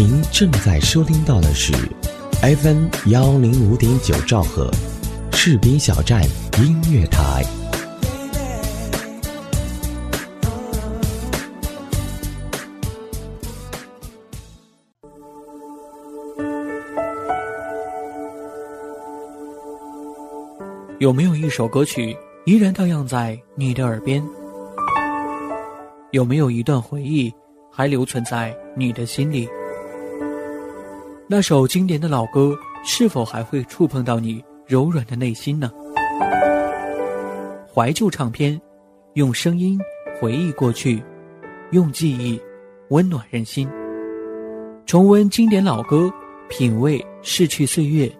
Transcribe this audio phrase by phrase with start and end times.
[0.00, 1.74] 您正在收听到的是
[2.40, 4.70] FM 幺零五点九兆赫，
[5.32, 6.24] 士兵小站
[6.56, 7.44] 音乐台。
[20.98, 24.26] 有没有一首歌曲依然荡漾在你的耳边？
[26.12, 27.30] 有没有一段回忆
[27.70, 29.46] 还留存在你的心里？
[31.32, 35.70] 那首经典的老歌是否还会触碰到你柔软的内心呢？
[37.72, 38.60] 怀旧唱片，
[39.14, 39.78] 用声音
[40.18, 41.00] 回忆过去，
[41.70, 42.36] 用记忆
[42.88, 43.68] 温暖人心。
[44.84, 46.10] 重温经典老歌，
[46.48, 48.10] 品味逝去岁月。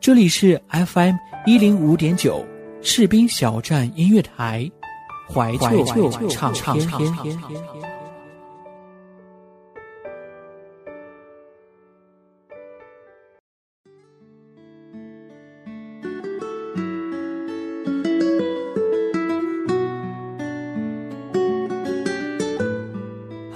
[0.00, 1.16] 这里是 FM。
[1.44, 2.42] 一零五点九，
[2.80, 4.70] 士兵小站音乐台，
[5.28, 5.84] 怀旧
[6.30, 7.38] 唱片。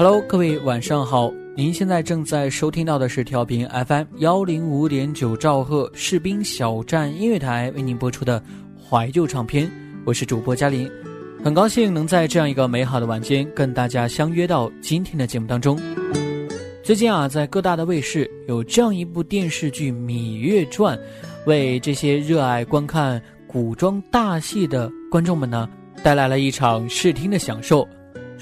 [0.05, 1.33] Hello，各位晚上好。
[1.55, 8.43] 您现在正在收听到的是调频 FM 幺零五点九兆赫士兵小站音乐台为您播出的
[8.77, 9.71] 怀旧唱片，
[10.05, 10.91] 我是主播嘉林，
[11.45, 15.79] 很高兴能在这样一个美好的晚间跟大家相约到今天的节目当中。
[16.83, 20.99] 最近啊，在各大的卫视有这样一部电视剧《芈月传》，
[21.47, 25.69] 为这些热爱观看古装大戏的观众们呢，
[26.03, 27.87] 带来了一场视听的享受。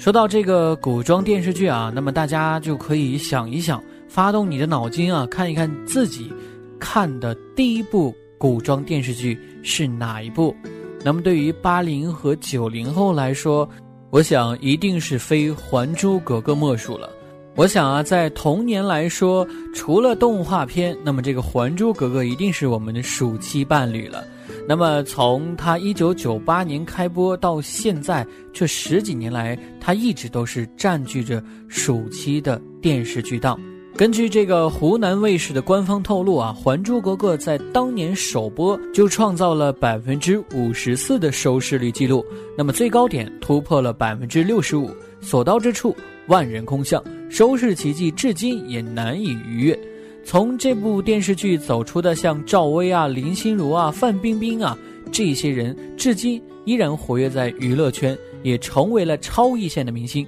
[0.01, 6.33] 说到这个古装电视剧啊，那么大家就可以想一想，发动你的脑筋啊，看一看自己
[6.79, 10.55] 看的第一部古装电视剧是哪一部。
[11.03, 13.69] 那么对于八零和九零后来说，
[14.09, 17.07] 我想一定是非《还珠格格》莫属了。
[17.53, 24.25] 我想啊，在童年来说，除了动画片，那么这个《还珠格格》一定是我们的暑期伴侣了。
[24.67, 33.59] 那么，从它一九九八年开播到现在这十几年来，它一直都是占据着暑期的电视剧档。
[33.97, 42.25] 根据这个湖南卫视的官方透露啊，《还珠格格》在当年首播就创造了百分之五十四的收视率记录，
[42.57, 44.89] 那么最高点突破了百分之六十五，
[45.19, 45.93] 所到之处
[46.27, 49.77] 万人空巷，收视奇迹至今也难以逾越。
[50.23, 54.77] 从这部电视剧走出的像赵薇啊、林心如啊、范冰冰啊
[55.11, 60.25] 这些人，至今依然活跃在娱乐圈，也成为了超一线的明星。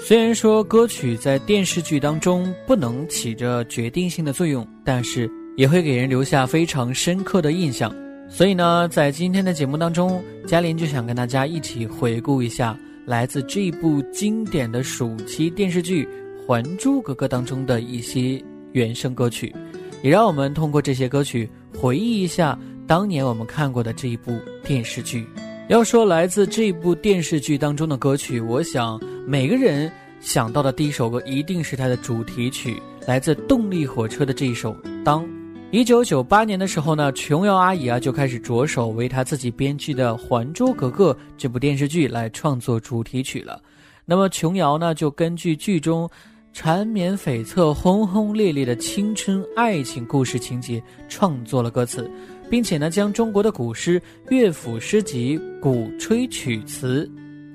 [0.00, 7.94] 虽然说歌曲在电视剧当中不能起着决定性的作用，但是也会给人留下非常深刻的印象。
[8.28, 16.04] 所以呢，在今天的节目当中，嘉玲就想跟大家一起回顾一下来自这部经典的暑期电视剧
[16.46, 18.42] 《还珠格格》当中的一些。
[18.72, 19.54] 原声歌曲，
[20.02, 25.26] 也让我们通过这些歌曲回忆一下当年我们看过的这一部电视剧。
[25.68, 29.90] 要说来自这部电视剧当中的歌曲，我想每个人
[30.20, 35.24] 想到的第一首歌一定是它的主题曲，来自动力火车的这一首《当》。
[35.70, 43.62] 一九九八年的时候呢，琼瑶阿姨啊就开始着手为她自己编剧的《还珠格格》这部电视剧来创作主题曲了。
[44.04, 46.10] 那么琼瑶呢就根据剧中。
[46.52, 52.08] 缠绵悱恻、轰轰烈烈的青春爱情故事情节，创作了歌词，
[52.50, 57.10] 并且呢，将中国的古诗、乐府诗集、古吹曲词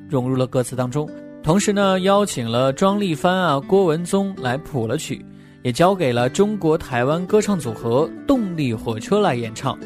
[0.10, 1.08] 融入了歌词当中。
[1.44, 5.24] 同时呢，邀请了庄丽帆啊、郭文宗来谱了曲，
[5.62, 9.78] 也交给了中国台湾歌唱组合动力火车来演唱。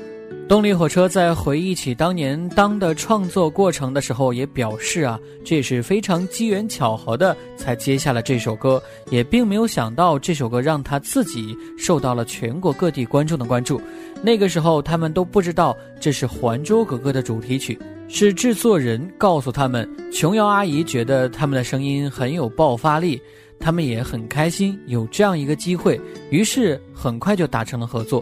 [0.51, 13.81] 动力火车在回忆起当年当的创作过程的时候，也表示啊，这也是非常机缘巧合的才接下了这首歌，也并没有想到这首歌让他自己受到了全国各地观众的关注。
[14.21, 17.79] 那个时候他们都不知道这是《还珠格格》的主题曲，
[18.09, 23.21] 是制作人告诉他们，琼瑶阿姨觉得他们的声音很有爆发力，
[23.57, 25.97] 他们也很开心有这样一个机会，
[26.29, 28.21] 于是很快就达成了合作。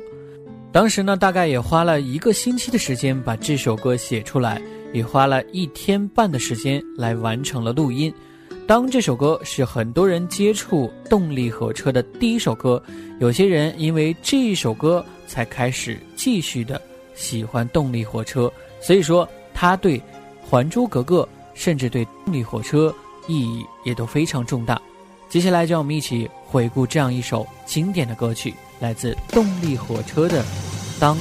[0.71, 4.61] 当时呢，大概也花了一个星期的时间把这首歌写出来，
[4.93, 8.13] 也花了一天半的时间来完成了录音。
[8.67, 12.81] 当这首歌是很多人接触动力火车的第一首歌，
[13.19, 16.79] 有些人因为这一首歌才开始继续的
[17.15, 18.51] 喜欢动力火车。
[18.79, 19.97] 所以说，他对
[20.47, 21.23] 《还珠格格》
[21.55, 22.93] 甚至对动力火车
[23.27, 24.79] 意义也都非常重大。
[25.29, 28.53] 接下来，就让我们一起回顾这样一首经典的歌曲。
[28.79, 30.41] 来自动力火车的
[30.99, 31.15] 《当》。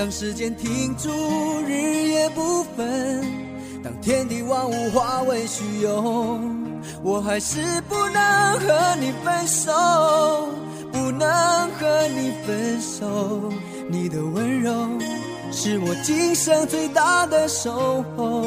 [0.00, 1.10] 当时间停住，
[1.68, 3.22] 日夜不分，
[3.84, 6.40] 当天地万物化为虚有，
[7.02, 9.70] 我还是不能和你分手，
[10.90, 11.28] 不能
[11.78, 13.52] 和你分手。
[13.90, 14.72] 你的温柔
[15.52, 18.42] 是我今生最大的守候。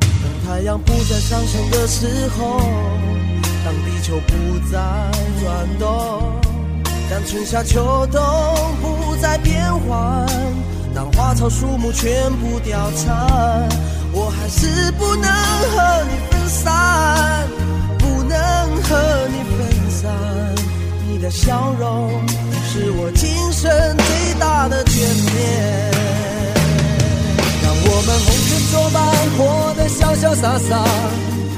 [0.00, 2.60] 当太阳不再上升的时候，
[3.64, 4.78] 当地球不再
[5.42, 6.55] 转动。
[7.08, 8.20] 当春夏秋冬
[8.82, 10.26] 不再变换，
[10.94, 13.68] 当花草树木全部凋残，
[14.12, 17.46] 我还是不能和你分散，
[17.98, 18.36] 不能
[18.82, 20.10] 和你分散。
[21.08, 22.10] 你的笑容
[22.68, 25.90] 是我今生最大的眷恋。
[27.62, 28.96] 让我们红尘作伴，
[29.38, 29.40] 活
[29.74, 30.84] 得潇潇洒洒，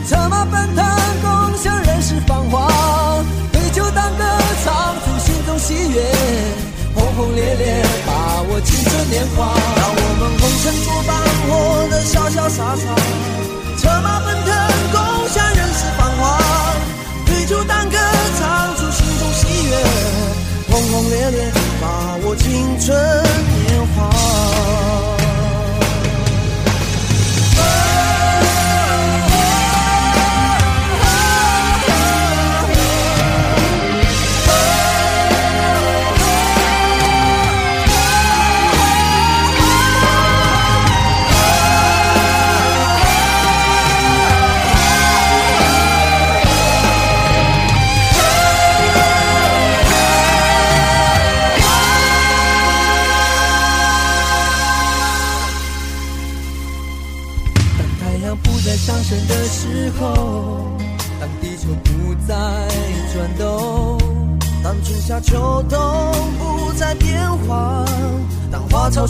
[0.06, 0.84] 策马奔腾，
[1.22, 2.67] 共享人世繁华。
[5.90, 6.00] 月，
[6.94, 9.54] 轰轰烈烈，把握青春年华。
[9.76, 11.10] 让我们红尘作伴，
[11.48, 11.50] 活
[11.90, 12.84] 得潇潇洒洒，
[13.76, 14.48] 策马奔腾，
[14.92, 14.98] 共
[15.28, 16.22] 享人世繁华。
[17.26, 17.96] 对酒当歌，
[18.38, 19.72] 唱出心中喜悦，
[20.70, 22.96] 轰轰烈烈，把握青春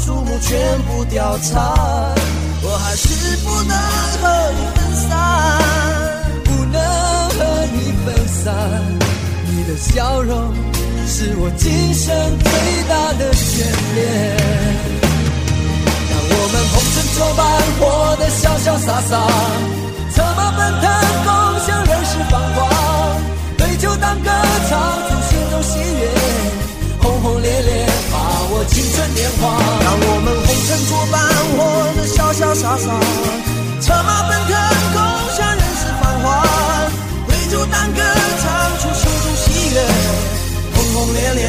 [0.08, 1.60] 花草树木全部凋残，
[2.62, 3.76] 我还是不能
[4.22, 4.24] 和
[4.56, 5.08] 你分散，
[6.44, 6.80] 不能
[7.30, 7.38] 和
[7.74, 8.54] 你分散。
[9.46, 10.54] 你的笑容
[11.06, 12.06] 是我今生
[12.38, 12.50] 最
[12.88, 13.60] 大的眷
[13.94, 13.98] 恋。
[16.10, 17.44] 让我们红尘作伴，
[17.78, 17.82] 活
[18.16, 19.12] 得潇潇洒洒，
[20.14, 20.84] 策马奔腾，
[21.24, 21.28] 共
[21.66, 22.58] 享人世繁华，
[23.58, 24.30] 对酒当歌，
[28.66, 29.58] 青春年华。
[29.80, 31.16] 让我们红尘作伴，
[31.54, 31.58] 活
[31.96, 32.86] 得潇潇洒洒，
[33.80, 34.50] 策马奔腾，
[34.92, 34.96] 共
[35.36, 36.26] 享人世繁华。
[37.26, 38.00] 对酒当歌，
[38.42, 38.44] 唱
[38.80, 39.76] 出心中喜悦，
[40.74, 41.42] 轰轰烈烈，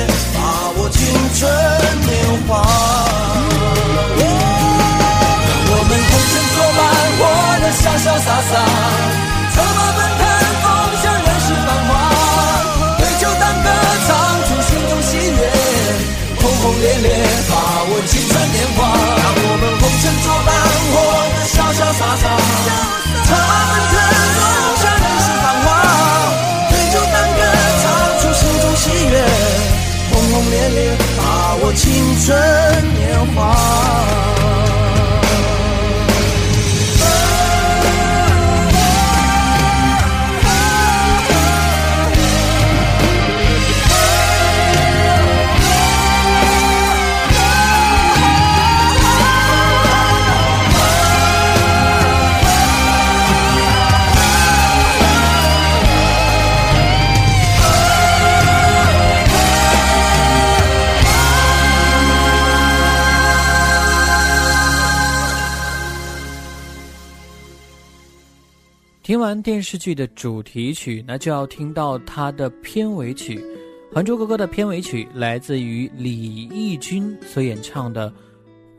[69.09, 73.39] 听完电视剧的主题曲，那就要听到它的片尾曲，
[73.91, 78.11] 《还珠格格》的片尾曲来自于李翊君所演唱的《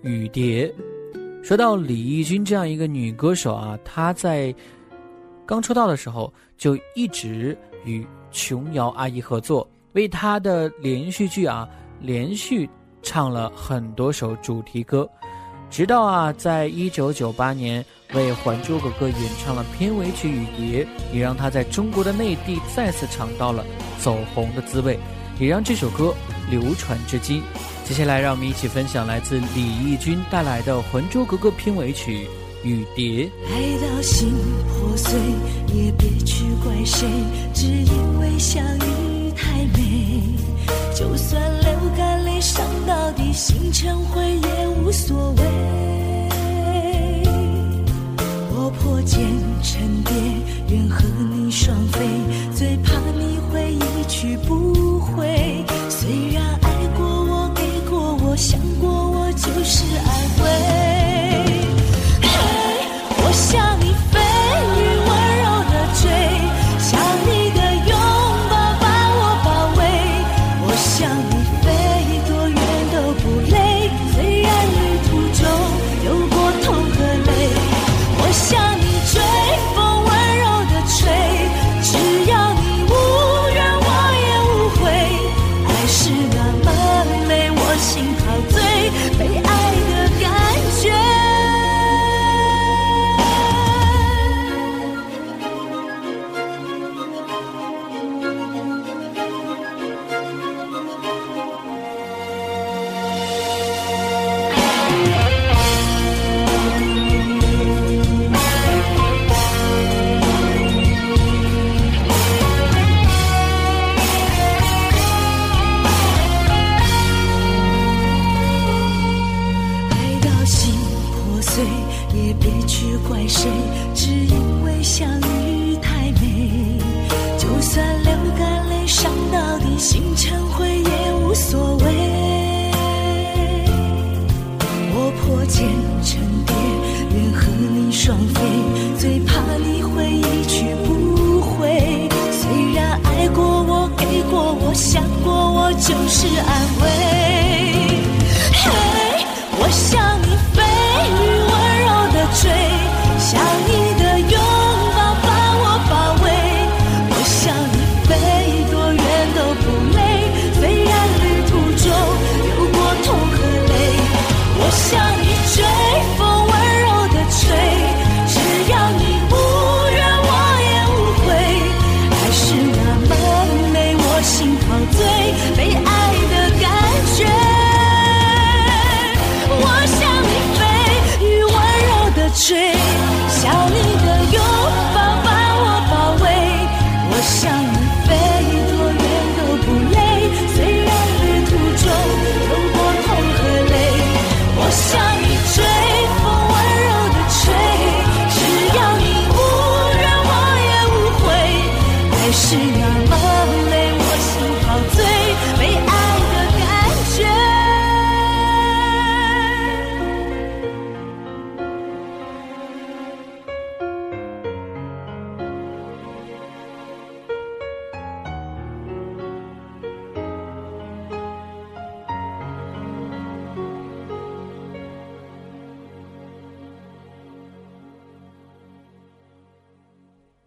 [0.02, 0.72] 雨蝶》。
[1.44, 4.54] 说到李翊君这样一个女歌手啊，她在
[5.44, 11.68] 刚出道的时候就一直与琼瑶阿姨合作，为她的连续剧啊
[12.00, 12.70] 连续
[13.02, 15.10] 唱了很多首主题歌，
[15.70, 17.84] 直到啊，在一九九八年。
[18.12, 20.84] 为《还珠格格》演唱了片尾曲《雨蝶》，
[21.14, 23.64] 也让他在中国的内地再次尝到了
[24.00, 24.98] 走红的滋味，
[25.38, 26.12] 也让这首歌
[26.50, 27.40] 流传至今。
[27.84, 32.26] 接下来，让我们一起分享来自李翊君带来的《还珠格格》片尾曲
[32.66, 33.26] 《雨蝶》。
[33.48, 34.32] 爱到心
[34.66, 35.16] 破碎，
[35.72, 37.06] 也别去怪谁，
[37.54, 40.20] 只因为相遇太美。
[40.96, 45.39] 就算流干泪，伤到底，心成灰也无所谓。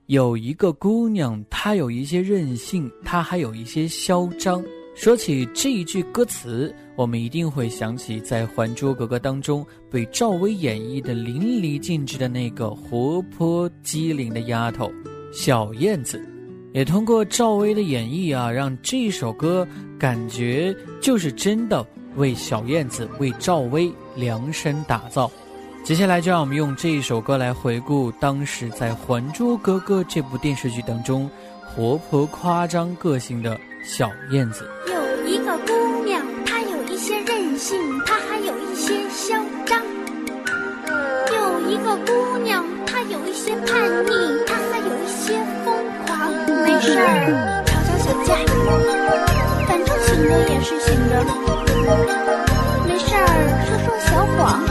[0.07, 4.61] 有一个姑娘，她有一些任性，她还有一些嚣张。
[4.95, 14.91] 说起这一句歌词，我们一定会想起在《还珠格格》当中被赵薇演绎的淋漓尽致的那个活泼机灵的丫头
[15.31, 16.21] 小燕子。
[16.73, 19.65] 也通过赵薇的演绎啊，让这首歌
[19.97, 21.85] 感觉就是真的
[22.17, 25.31] 为小燕子、为赵薇量身打造。
[25.83, 31.29] 接下来就让我们用这一首歌来回顾当时在《还珠格格》这部电视剧当中
[31.65, 34.65] 活泼夸张个性的小燕子。
[34.87, 39.35] 有一个姑娘，她有一些任性，她还有一些嚣
[39.65, 39.81] 张。
[41.35, 44.09] 有一个姑娘，她有一些叛逆，
[44.47, 45.75] 她还有一些疯
[46.07, 46.31] 狂。
[46.63, 48.37] 没事儿，吵吵小架，
[49.67, 51.13] 反正醒着也是醒着。
[52.87, 53.19] 没事儿，
[53.67, 54.63] 说说小谎。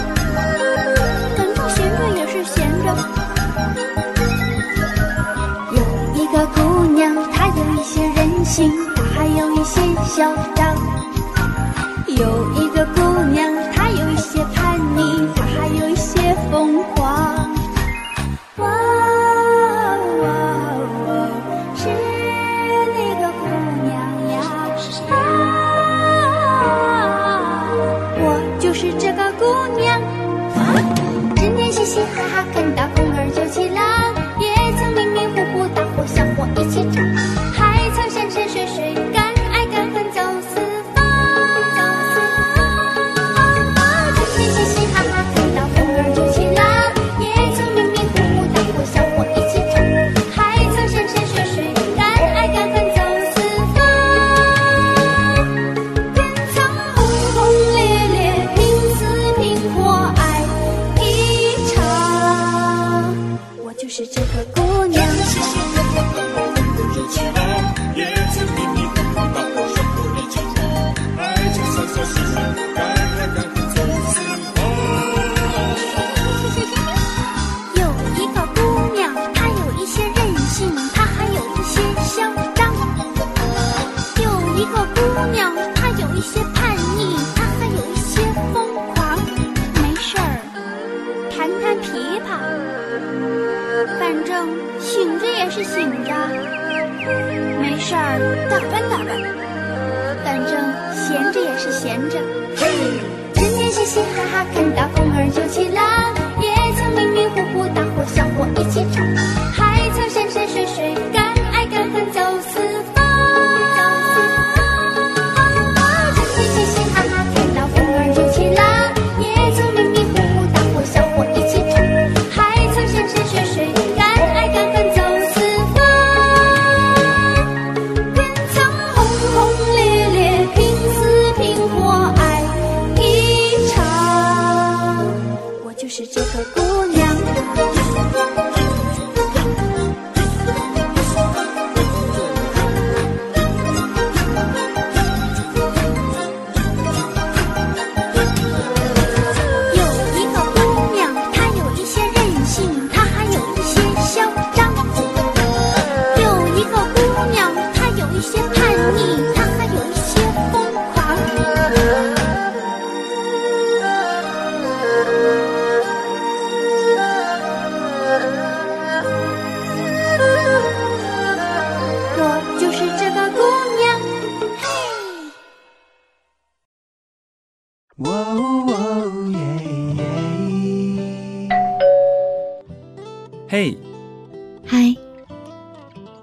[5.73, 5.83] 有
[6.15, 10.35] 一个姑娘，她有一些任性，她还有一些嚣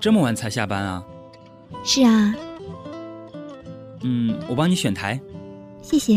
[0.09, 1.05] 这么晚才下班啊？
[1.83, 2.33] 是啊，
[4.01, 5.21] 嗯，我帮你选台。
[5.83, 6.13] 谢谢。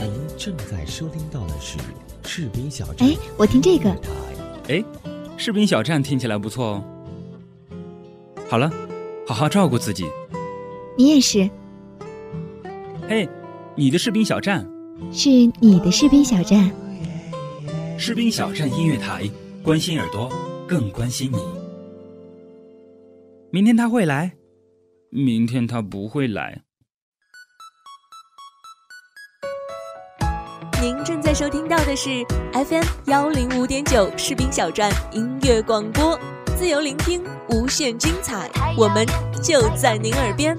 [0.00, 1.78] 您正在收听到的是
[2.24, 3.08] 士兵小站。
[3.08, 3.88] 哎，我听这个。
[4.68, 4.82] 哎，
[5.36, 6.84] 士兵小站听起来不错哦。
[8.48, 8.68] 好了，
[9.28, 10.06] 好好照顾自己。
[10.98, 11.48] 你也是。
[13.08, 13.28] 嘿，
[13.76, 14.68] 你的士兵小站。
[15.12, 15.28] 是
[15.60, 16.68] 你的士兵小站。
[17.96, 19.22] 士兵小站音乐台，
[19.66, 20.30] 关心耳朵，
[20.68, 21.38] 更关心你。
[23.50, 24.36] 明天他会来，
[25.10, 26.62] 明天他不会来。
[30.80, 36.16] 您正在收听到的是 FM 幺零五点九士兵小站音乐广播，
[36.56, 38.48] 自由聆听，无限精彩，
[38.78, 39.04] 我们
[39.42, 40.56] 就在您耳边。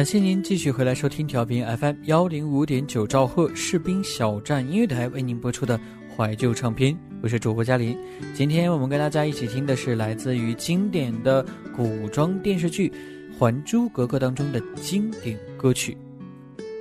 [0.00, 5.78] 感谢您继续回来收听调频 FM 幺零五点九兆赫士兵小站音乐台为您播出的
[6.16, 7.94] 怀旧唱片，我是主播嘉林。
[8.32, 11.44] 今天我们跟大家一起听的是来自于经典的
[11.76, 12.88] 古装电视剧
[13.38, 15.94] 《还珠格格》当中的经典歌曲。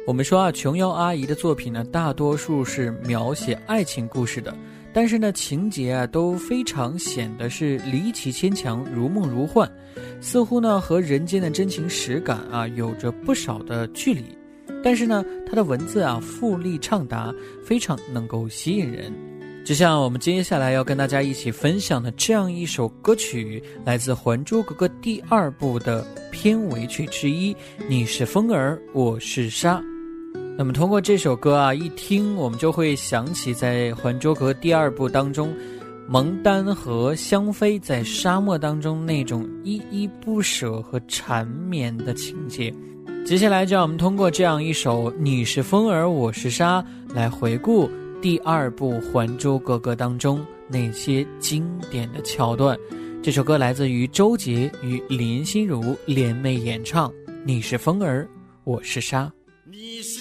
[0.08, 4.56] 我们说啊，琼瑶阿姨的作品呢，大多数是描写爱情故事的，
[5.00, 9.66] 但是呢，情节啊都非常显得是离奇牵强、如梦如幻，
[10.20, 14.26] 似乎呢和人间的真情实感啊有着不少的距离。
[14.84, 17.34] 但是呢，它的文字啊富丽畅达，
[17.64, 19.10] 非常能够吸引人。
[19.64, 27.54] 就像我们接下来要跟大家一起分享的这样一首歌曲，来自《还珠格格》第二部的片尾曲之一，
[27.88, 29.78] 《你是风儿，我是沙》。
[30.60, 35.56] 那么通过这首歌啊，一听我们就会想起在《还珠格格》第二部当中，
[36.06, 42.74] 蒙丹和香妃在沙漠当中那种依依不舍和缠绵的情节。
[43.26, 46.82] 接下来就让我们通过这样一首《你是风儿，我是沙》
[47.16, 47.90] 来回顾
[48.22, 52.78] 第二部《还珠格格》当中那些经典的桥段。
[53.24, 57.10] 这首歌来自于周杰与林心如联袂演唱，
[57.46, 58.28] 《你是风儿，
[58.66, 59.24] 我是沙》。
[59.72, 60.19] 你是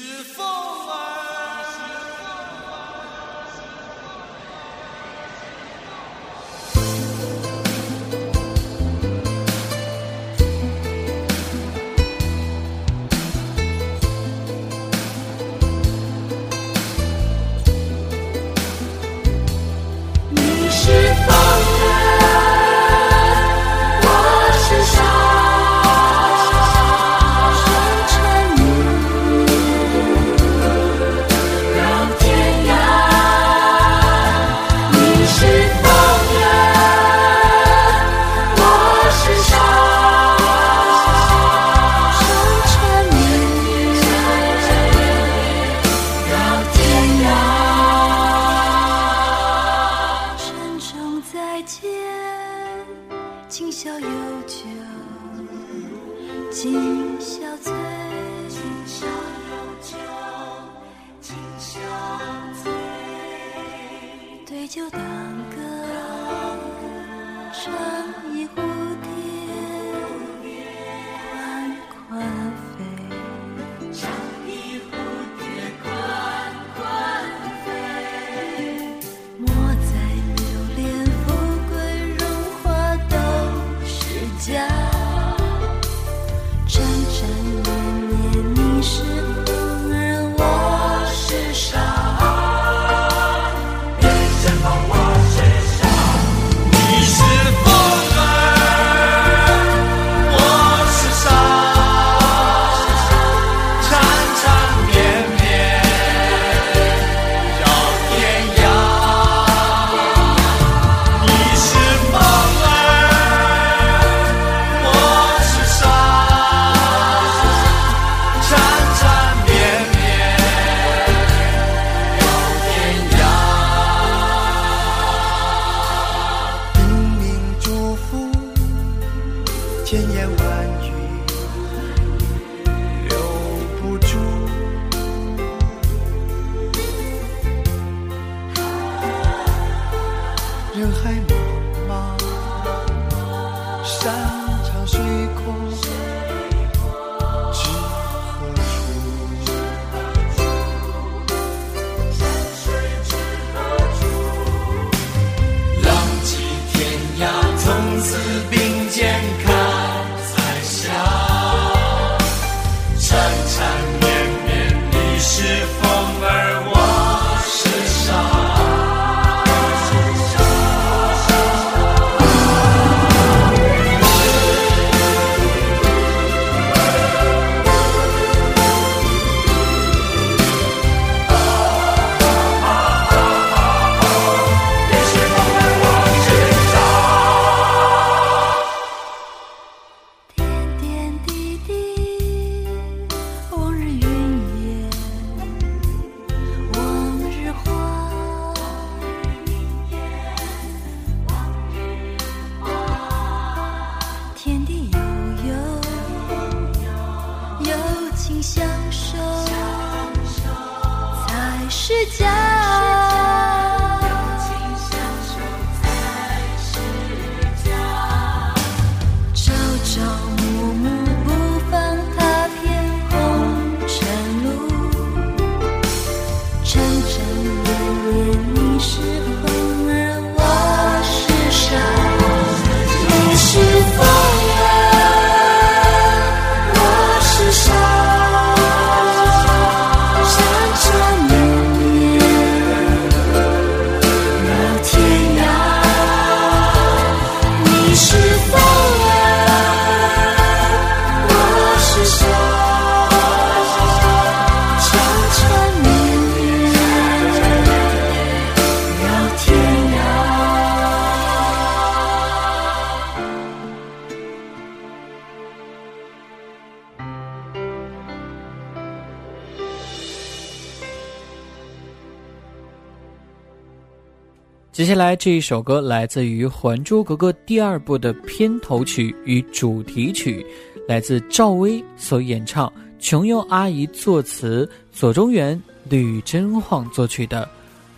[274.78, 280.46] 接下来这一首歌来自于《还珠格格》第二部的片头曲与主题曲，
[280.86, 285.60] 来自赵薇所演唱，琼瑶阿姨作词，左中原、
[285.90, 287.42] 吕真晃作曲的《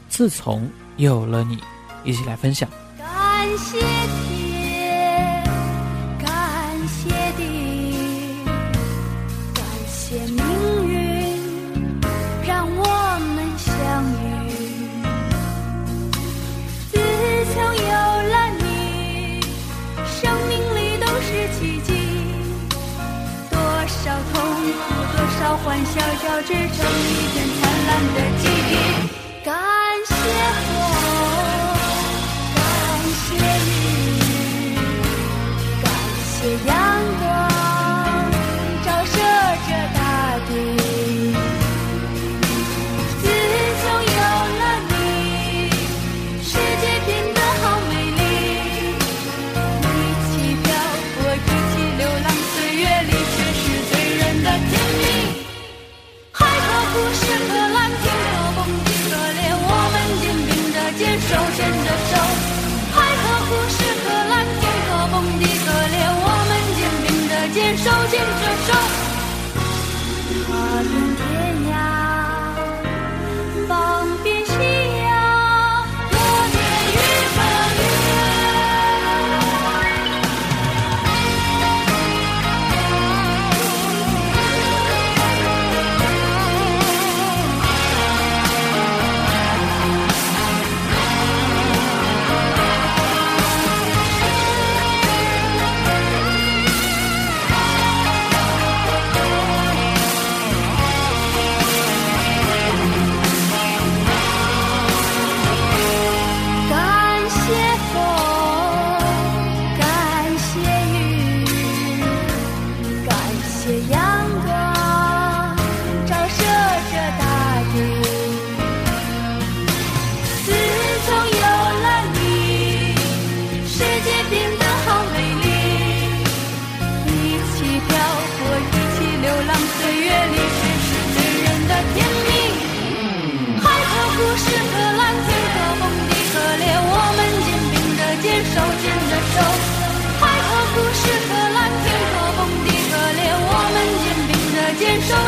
[0.08, 0.66] 自从
[0.96, 1.56] 有了你》，
[2.02, 2.66] 一起来分享。
[2.96, 3.78] 感谢
[25.70, 26.58] 欢笑，交织成一
[27.32, 28.74] 片灿烂的记忆。
[29.44, 29.48] 感
[30.04, 30.12] 谢
[30.66, 30.76] 我。
[32.56, 32.58] 感
[33.14, 33.22] 谢
[33.70, 34.74] 雨，
[35.80, 35.86] 感
[36.26, 36.34] 谢
[36.66, 36.74] 阳
[67.82, 69.19] 手牵着手。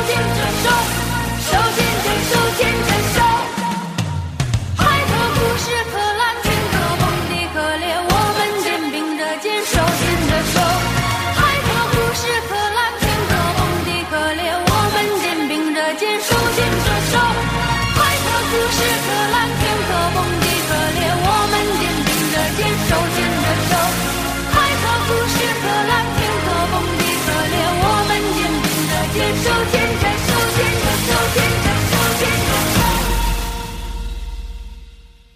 [0.03, 0.71] 手牵着手，
[1.39, 2.72] 手牵着手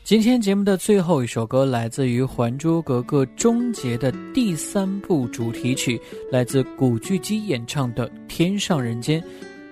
[0.07, 9.21] 今天节目的最后一首歌来自于《还珠格格》终结的第三部主题曲，来自古巨基演唱的《天上人间》。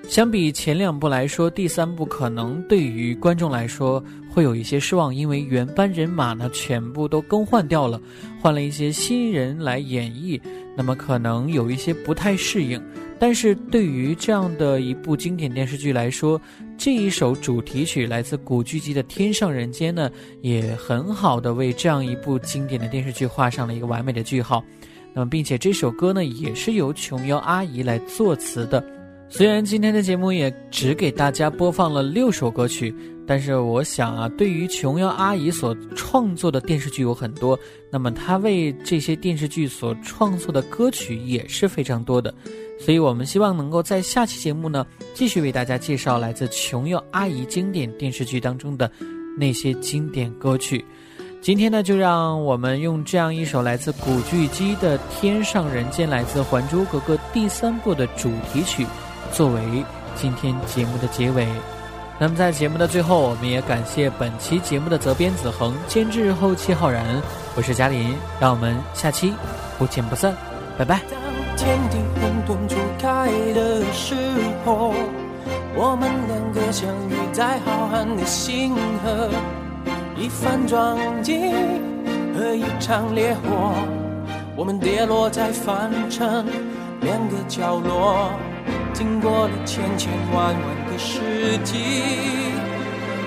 [0.09, 4.03] 相比前两部来说，第三部可能对于观众来说
[4.35, 8.01] 会有一些失望，因为原班人马呢全部都更换掉了，
[8.41, 10.41] 换了一些新人来演绎，
[10.77, 12.83] 那么可能有一些不太适应。
[13.17, 16.39] 但是对于这样的一部经典电视剧来说，
[16.77, 20.11] 这一首主题曲来自古巨基的《天上人间》呢，
[20.43, 24.65] 也很好的为这样一部经典的电视剧画上了一个完美的句号。
[25.15, 28.85] 那么，并且这首歌呢，也是由琼瑶阿姨来作词的。
[29.29, 32.95] 虽然今天的节目也只给大家播放了六首歌曲，
[33.27, 37.59] 但是我想啊，对于琼瑶阿姨所创作的电视剧有很多，
[37.91, 42.35] 那么她为这些电视剧所创作的歌曲也是非常多的，
[42.79, 48.91] 所以我们希望能够在下期节目呢，继续为大家介绍来自琼瑶阿姨经典电视剧当中的
[49.39, 50.85] 那些经典歌曲。
[51.41, 58.87] 今天呢，就让我们用这样一首来自古巨基的《天上人间》，来自《还珠格格》第三部的主题曲。
[59.31, 59.61] 作为
[60.15, 61.47] 今天节目的结尾，
[62.17, 67.05] 那么在节目的最后，我们也感谢本期节目的责编子恒、监制后期浩然，
[67.57, 69.35] 我是嘉林，让我们下期
[69.79, 70.33] 不见不散，
[70.79, 71.01] 拜拜。
[71.11, 71.21] 当
[71.57, 74.15] 天地混沌初开的时
[74.65, 74.95] 候，
[75.75, 79.29] 我们两个相遇在浩瀚的星河，
[80.17, 81.53] 一番撞击
[82.39, 83.75] 和一场烈火，
[84.55, 86.47] 我们跌落在凡尘
[87.01, 88.31] 两个角落。
[88.93, 91.75] 经过了千千万万个世纪，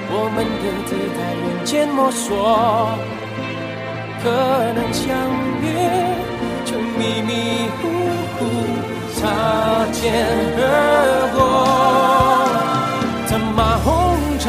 [0.09, 2.95] 我们各自在人间摸索，
[4.23, 4.25] 可
[4.73, 5.11] 能相
[5.61, 5.67] 遇，
[6.63, 7.83] 却迷迷糊
[8.37, 8.39] 糊
[9.15, 9.19] 擦
[9.91, 10.15] 肩
[10.57, 10.63] 而
[11.35, 11.37] 过。
[13.27, 14.47] 策马红尘，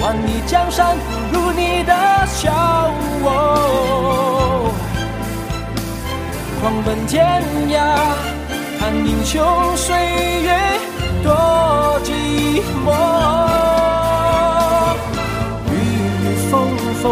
[0.00, 0.96] 万里江山
[1.32, 1.92] 不如你的
[2.28, 2.52] 笑
[3.24, 4.70] 我，
[6.60, 7.74] 狂奔天涯。
[8.78, 9.42] 看英雄
[9.76, 9.96] 岁
[10.42, 10.54] 月
[15.70, 16.52] 雨雨风
[17.02, 17.04] 风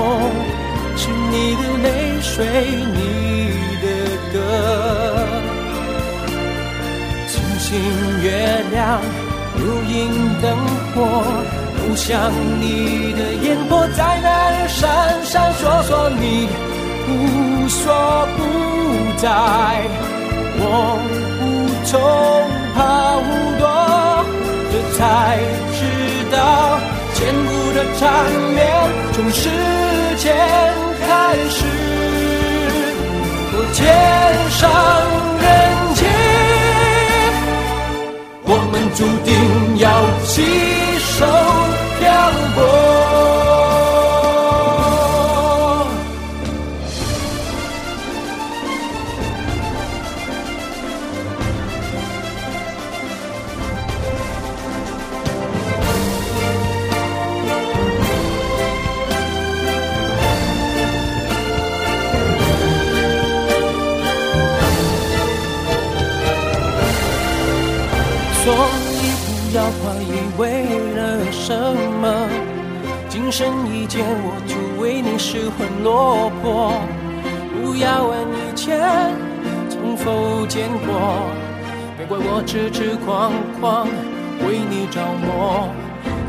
[0.97, 1.87] 是你的泪
[2.21, 2.31] 水，
[2.95, 2.99] 你
[3.83, 3.85] 的
[4.33, 4.35] 歌。
[7.27, 7.69] 星星
[8.23, 8.27] 月
[8.71, 8.81] 亮
[9.57, 9.91] 流萤
[10.41, 10.45] 灯
[10.95, 10.97] 火，
[11.77, 12.11] 都像
[12.61, 12.65] 你
[13.15, 14.81] 的眼波在那儿闪
[15.25, 16.25] 闪烁烁，你
[17.09, 17.11] 无
[17.69, 17.83] 所
[18.37, 18.41] 不
[19.17, 19.27] 在，
[20.59, 20.61] 我
[21.41, 21.43] 无。
[21.85, 21.99] 从
[22.75, 22.79] 怕
[23.19, 23.21] 无
[23.59, 23.92] 多，这
[25.03, 25.37] 才
[25.73, 25.81] 知
[26.31, 26.37] 道
[27.13, 28.01] 千古的缠
[28.55, 28.59] 绵
[29.13, 29.49] 从时
[30.19, 30.33] 间
[31.01, 31.11] 开
[31.51, 31.59] 始。
[33.75, 33.81] 天
[34.51, 34.61] 上
[35.41, 35.45] 人
[35.95, 36.01] 间，
[38.45, 39.31] 我们注定
[39.79, 39.85] 要
[40.25, 40.33] 携
[41.01, 41.27] 手
[41.99, 42.03] 漂
[42.55, 43.02] 泊。
[73.33, 76.75] 一见我就为你失魂落魄，
[77.55, 78.79] 不要问以前
[79.71, 81.33] 曾否见过，
[81.97, 83.89] 别怪我痴痴狂狂
[84.47, 85.67] 为你着魔，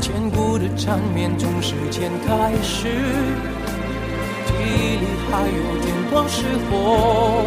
[0.00, 2.88] 千古的缠绵从时间开始，
[4.46, 6.40] 记忆里还有点光是
[6.70, 7.44] 火，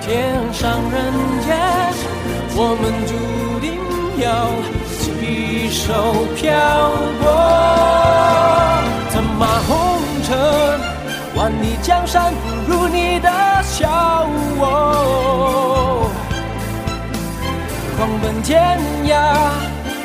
[0.00, 1.14] 天上人
[1.46, 1.56] 间，
[2.56, 3.78] 我们注定
[4.20, 4.79] 要。
[5.00, 5.92] 携手
[6.36, 6.52] 漂
[7.20, 7.24] 泊，
[9.10, 9.72] 策马红
[10.24, 10.36] 尘，
[11.34, 12.34] 万里江山
[12.66, 13.28] 不如你的
[13.62, 14.62] 笑我。
[17.96, 19.12] 狂奔天涯，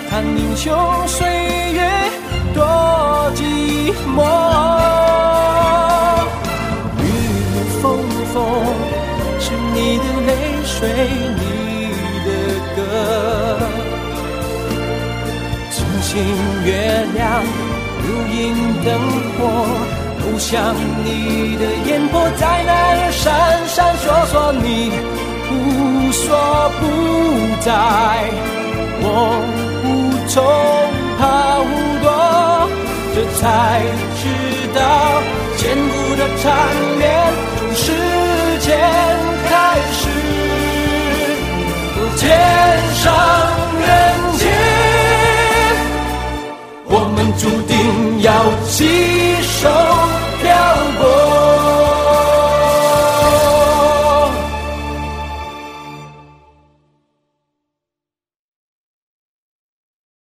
[0.10, 0.74] 看英雄
[16.16, 16.24] 星
[16.64, 16.72] 月
[17.14, 17.44] 亮，
[18.02, 18.88] 如影灯
[19.36, 19.42] 火，
[20.22, 20.74] 都像
[21.04, 23.22] 你的眼波在那儿闪
[23.68, 24.66] 闪烁烁，你
[25.52, 25.54] 无
[26.14, 26.24] 所
[26.80, 26.82] 不
[27.60, 27.68] 在，
[29.02, 29.06] 我
[29.84, 29.86] 无
[30.30, 30.34] 从
[31.20, 31.22] 逃
[32.02, 32.08] 躲，
[33.14, 33.44] 这才
[34.16, 34.24] 知
[34.74, 34.80] 道
[35.58, 36.44] 坚固的缠
[36.98, 37.04] 绵
[37.60, 37.92] 从时
[38.62, 38.80] 间
[39.50, 39.52] 开
[39.92, 40.00] 始，
[42.16, 42.24] 天
[43.04, 43.04] 上
[43.82, 43.84] 人
[44.38, 45.05] 间。
[47.16, 48.30] 我们注定要
[48.66, 48.84] 携
[49.42, 49.70] 手
[50.42, 50.54] 漂
[51.00, 51.65] 泊。